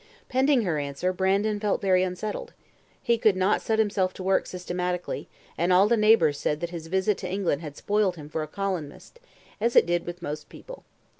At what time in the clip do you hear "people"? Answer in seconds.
10.49-10.85